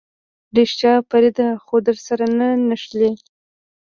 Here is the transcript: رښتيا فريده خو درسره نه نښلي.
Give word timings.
رښتيا 0.57 0.93
فريده 1.09 1.47
خو 1.63 1.75
درسره 1.87 2.25
نه 2.37 2.47
نښلي. 2.69 3.11